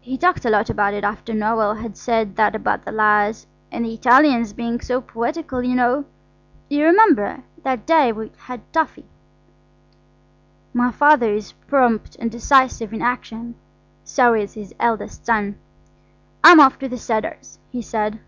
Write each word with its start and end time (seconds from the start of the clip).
He 0.00 0.16
talked 0.16 0.44
a 0.44 0.48
lot 0.50 0.70
about 0.70 0.94
it 0.94 1.02
after 1.02 1.32
Noël 1.32 1.82
had 1.82 1.96
said 1.96 2.36
that 2.36 2.54
about 2.54 2.84
the 2.84 2.92
lyres–and 2.92 3.84
the 3.84 3.94
Italians 3.94 4.52
being 4.52 4.80
so 4.80 5.00
poetical, 5.00 5.60
you 5.60 5.74
know. 5.74 6.04
You 6.68 6.84
remember 6.84 7.42
that 7.64 7.84
day 7.84 8.12
we 8.12 8.30
had 8.42 8.60
toffee." 8.72 9.08
My 10.72 10.92
Father 10.92 11.32
is 11.32 11.50
prompt 11.66 12.14
and 12.20 12.30
decisive 12.30 12.92
in 12.92 13.02
action, 13.02 13.56
so 14.04 14.34
is 14.34 14.54
his 14.54 14.72
eldest 14.78 15.26
son. 15.26 15.58
"I'm 16.44 16.60
off 16.60 16.78
to 16.78 16.88
the 16.88 16.96
Cedars," 16.96 17.58
he 17.72 17.82
said. 17.82 18.20